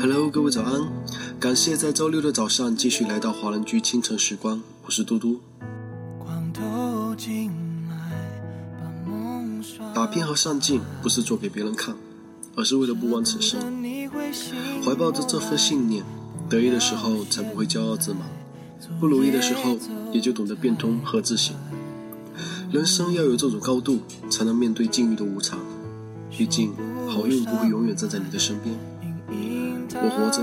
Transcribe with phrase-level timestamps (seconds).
[0.00, 0.80] Hello，各位早安！
[1.40, 5.40] 感谢在周六的早上继续来到华人居清晨时光，我是嘟嘟。
[9.92, 11.96] 打拼和上进不是做给别人看，
[12.54, 13.60] 而是为了不枉此生。
[14.84, 16.04] 怀抱着这份信念，
[16.48, 18.22] 得意的时候才不会骄傲自满，
[19.00, 19.76] 不如意的时候
[20.12, 21.56] 也就懂得变通和自省。
[22.70, 23.98] 人生要有这种高度，
[24.30, 25.58] 才能面对境遇的无常。
[26.30, 26.72] 毕竟，
[27.08, 28.78] 好运不会永远站在你的身边。
[30.00, 30.42] 我活着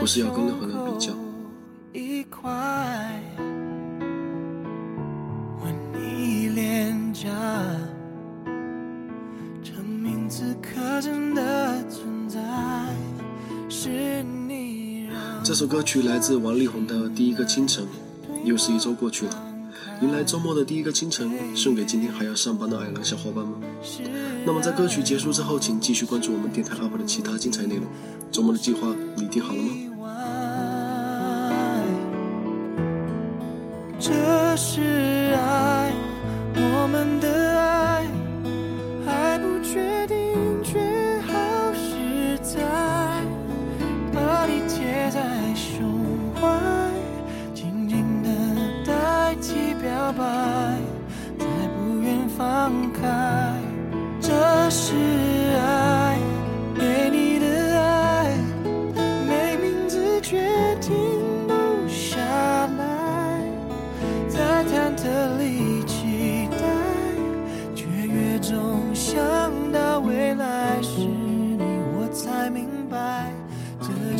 [0.00, 1.12] 不是要跟任何人比较。
[15.42, 17.84] 这首歌曲来自王力宏的《第一个清晨》，
[18.44, 19.53] 又是一周过去了。
[20.00, 23.54] 迎来周末的第一个清晨，送给今天还要上班的爱人小伙伴们。
[24.44, 27.84] 那么在歌曲结束之后，请继续关注我们电台 UP 的其他精彩内容。
[28.30, 29.70] 周末的计划你定好了吗？
[53.04, 53.54] 开，
[54.20, 54.30] 这
[54.70, 54.94] 是
[55.58, 56.18] 爱，
[56.74, 57.46] 给你的
[57.78, 58.34] 爱，
[59.28, 60.40] 没名字却
[60.80, 60.94] 停
[61.46, 61.52] 不
[61.86, 62.16] 下
[62.78, 63.42] 来，
[64.28, 66.64] 在忐忑里期待，
[67.74, 69.20] 却越总想
[69.70, 71.62] 到未来是，你
[71.96, 73.30] 我才明白，
[73.80, 74.13] 这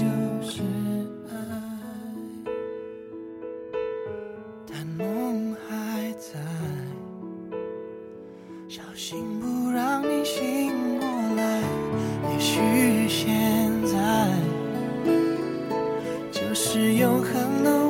[16.75, 17.84] 是永恒的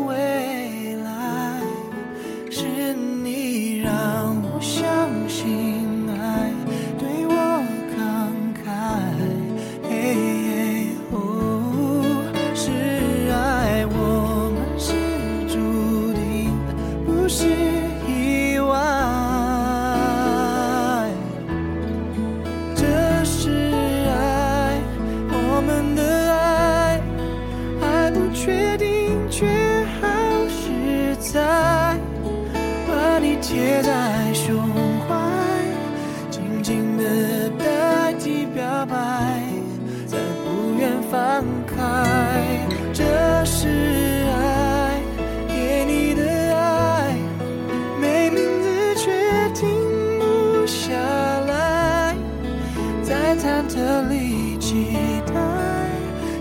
[53.55, 54.89] 忐忑里期
[55.29, 55.33] 待，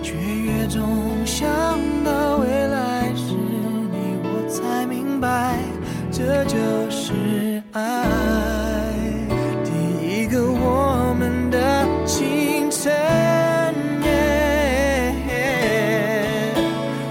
[0.01, 1.47] 却越总想
[2.03, 3.35] 到未来时，
[3.91, 5.59] 你我才明白，
[6.11, 6.57] 这就。
[6.89, 7.13] 是
[7.73, 7.83] 爱，
[9.63, 9.69] 第
[10.07, 12.91] 一个我们的清晨，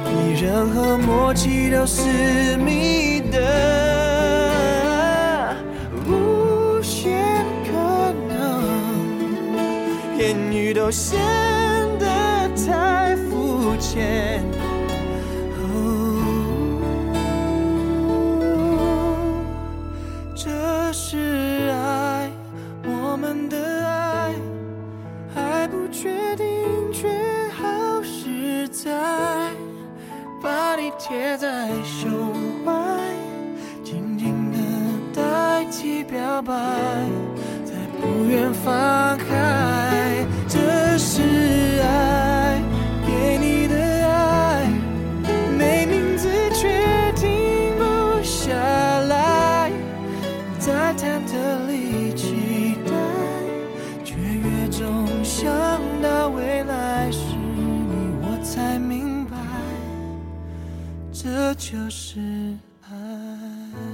[0.04, 0.10] 比
[0.42, 2.08] 任何默契都私
[2.56, 3.38] 密的，
[10.92, 11.18] 显
[11.98, 12.06] 得
[12.54, 14.44] 太肤浅。
[15.56, 15.64] 哦，
[20.36, 22.30] 这是爱，
[22.84, 23.56] 我们的
[23.88, 24.34] 爱，
[25.34, 26.46] 还不确定
[26.92, 27.08] 却
[27.56, 28.92] 好实在。
[30.42, 32.34] 把你贴在胸
[32.66, 32.72] 怀，
[33.82, 34.58] 静静的
[35.14, 36.52] 代替表白，
[37.64, 40.11] 在不愿放开。
[50.94, 52.92] 忐忑里期待，
[54.04, 55.50] 却越总想
[56.02, 59.36] 到未来是，你我才明白。
[61.12, 62.20] 这就是
[62.90, 63.91] 爱。